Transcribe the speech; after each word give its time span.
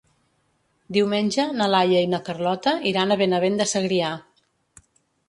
Diumenge 0.95 1.43
na 1.59 1.67
Laia 1.73 2.01
i 2.05 2.07
na 2.13 2.19
Carlota 2.29 2.73
iran 2.93 3.13
a 3.13 3.19
Benavent 3.21 3.61
de 3.61 3.69
Segrià. 3.73 4.11